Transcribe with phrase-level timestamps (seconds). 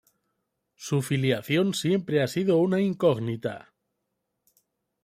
[0.73, 3.71] Su filiación siempre ha sido una incógnita.